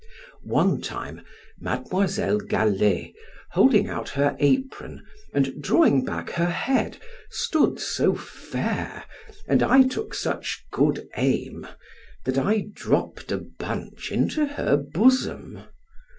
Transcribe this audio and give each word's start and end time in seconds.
One 0.47 0.81
time, 0.81 1.21
Mademoiselle 1.59 2.39
Galley, 2.39 3.13
holding 3.51 3.87
out 3.87 4.09
her 4.09 4.35
apron, 4.39 5.05
and 5.31 5.61
drawing 5.61 6.03
back 6.03 6.31
her 6.31 6.49
head, 6.49 6.97
stood 7.29 7.79
so 7.79 8.15
fair, 8.15 9.03
and 9.47 9.61
I 9.61 9.83
took 9.87 10.15
such 10.15 10.65
good 10.71 11.07
aim, 11.17 11.67
that 12.25 12.39
I 12.39 12.69
dropped 12.73 13.31
a 13.31 13.37
bunch 13.37 14.11
into 14.11 14.47
her 14.47 14.75
bosom. 14.75 15.65